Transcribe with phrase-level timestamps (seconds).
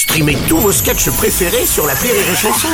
[0.00, 2.68] Streamez tous vos sketchs préférés sur la Rire et Chanson.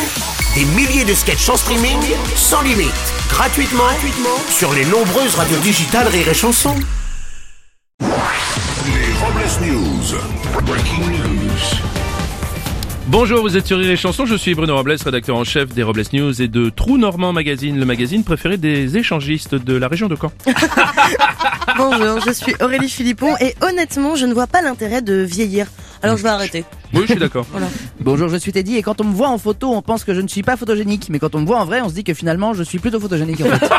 [0.55, 1.99] Des milliers de sketchs en streaming,
[2.37, 2.93] sans limite,
[3.29, 6.77] gratuitement, gratuitement sur les nombreuses radios digitales Rire et Chanson.
[7.99, 10.15] Les Robles News.
[10.65, 11.81] Breaking news.
[13.09, 15.83] Bonjour, vous êtes sur Rire et Chanson, je suis Bruno Robles, rédacteur en chef des
[15.83, 20.07] Robles News et de Trou Normand Magazine, le magazine préféré des échangistes de la région
[20.07, 20.31] de Caen.
[21.77, 25.67] Bonjour, je suis Aurélie Philippon et honnêtement, je ne vois pas l'intérêt de vieillir.
[26.03, 26.65] Alors je vais arrêter.
[26.97, 27.47] Oui, je suis d'accord.
[28.01, 30.21] Bonjour, je suis Teddy et quand on me voit en photo, on pense que je
[30.21, 32.15] ne suis pas photogénique, mais quand on me voit en vrai, on se dit que
[32.15, 33.71] finalement, je suis plutôt photogénique en fait.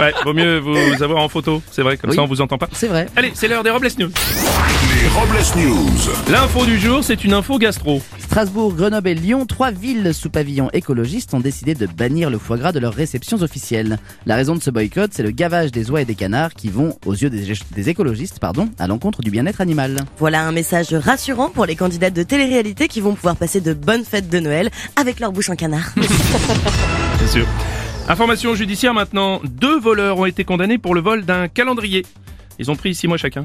[0.00, 2.16] Ouais, vaut mieux vous avoir en photo, c'est vrai, comme Oui.
[2.16, 2.68] ça on vous entend pas.
[2.72, 3.06] C'est vrai.
[3.16, 4.08] Allez, c'est l'heure des Robles News.
[4.08, 6.10] Les Robles News.
[6.30, 8.00] L'info du jour, c'est une info gastro.
[8.30, 12.56] Strasbourg, Grenoble et Lyon, trois villes sous pavillon écologiste ont décidé de bannir le foie
[12.58, 13.98] gras de leurs réceptions officielles.
[14.24, 16.96] La raison de ce boycott, c'est le gavage des oies et des canards qui vont,
[17.06, 20.04] aux yeux des, des écologistes, pardon, à l'encontre du bien-être animal.
[20.18, 24.04] Voilà un message rassurant pour les candidats de télé-réalité qui vont pouvoir passer de bonnes
[24.04, 25.92] fêtes de Noël avec leur bouche en canard.
[25.96, 27.48] Bien sûr.
[28.08, 29.40] Information judiciaire maintenant.
[29.42, 32.06] Deux voleurs ont été condamnés pour le vol d'un calendrier.
[32.60, 33.42] Ils ont pris six mois chacun.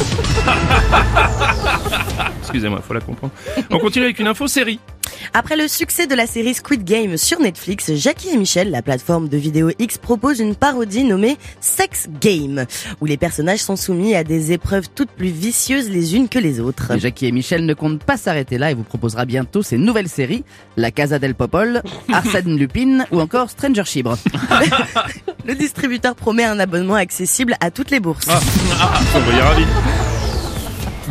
[2.40, 3.32] Excusez-moi, faut la comprendre.
[3.70, 4.80] On continue avec une info série.
[5.34, 9.28] Après le succès de la série Squid Game sur Netflix, Jackie et Michel, la plateforme
[9.28, 12.64] de vidéo X, propose une parodie nommée Sex Game,
[13.00, 16.60] où les personnages sont soumis à des épreuves toutes plus vicieuses les unes que les
[16.60, 16.92] autres.
[16.92, 20.08] Et Jackie et Michel ne comptent pas s'arrêter là et vous proposera bientôt ses nouvelles
[20.08, 20.44] séries,
[20.76, 24.16] La Casa del Popol, Arsène Lupin ou encore Stranger Chibre.
[25.44, 28.26] Le distributeur promet un abonnement accessible à toutes les bourses.
[28.28, 29.64] On va y ravi.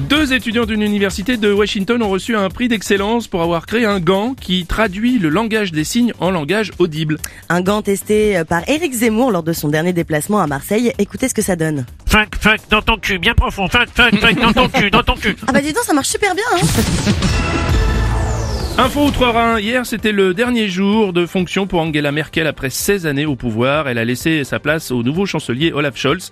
[0.08, 4.00] Deux étudiants d'une université de Washington ont reçu un prix d'excellence pour avoir créé un
[4.00, 7.18] gant qui traduit le langage des signes en langage audible.
[7.50, 10.94] Un gant testé euh, par Eric Zemmour lors de son dernier déplacement à Marseille.
[11.00, 11.86] Écoutez ce que ça donne.
[12.08, 13.68] Fuck, fuck, dans ton cul, bien profond.
[13.68, 15.36] Fuck, fuck, fuck, dans ton cul, dans ton cul.
[15.48, 16.66] Ah bah dis donc, ça marche super bien hein
[18.80, 23.26] Info Outre-Rhin, hier c'était le dernier jour de fonction pour Angela Merkel après 16 années
[23.26, 23.90] au pouvoir.
[23.90, 26.32] Elle a laissé sa place au nouveau chancelier Olaf Scholz.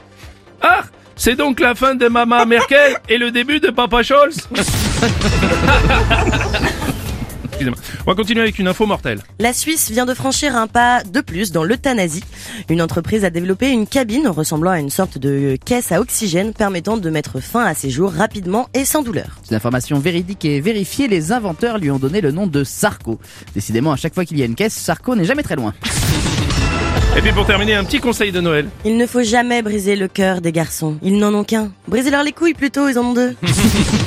[0.61, 0.83] Ah
[1.17, 4.47] C'est donc la fin de Mama Merkel et le début de Papa Scholz
[7.57, 7.79] Excusez-moi.
[8.05, 9.19] On va continuer avec une info mortelle.
[9.39, 12.23] La Suisse vient de franchir un pas de plus dans l'euthanasie.
[12.69, 16.97] Une entreprise a développé une cabine ressemblant à une sorte de caisse à oxygène permettant
[16.97, 19.39] de mettre fin à ses jours rapidement et sans douleur.
[19.41, 23.19] C'est une information véridique et vérifiée, les inventeurs lui ont donné le nom de Sarko.
[23.55, 25.73] Décidément, à chaque fois qu'il y a une caisse, Sarko n'est jamais très loin.
[27.17, 28.69] Et puis pour terminer, un petit conseil de Noël.
[28.85, 30.99] Il ne faut jamais briser le cœur des garçons.
[31.01, 31.71] Ils n'en ont qu'un.
[31.87, 33.35] Brisez-leur les couilles plutôt, ils en ont deux.